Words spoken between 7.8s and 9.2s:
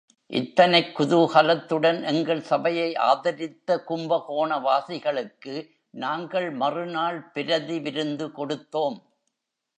விருந்து கொடுத்தோம்.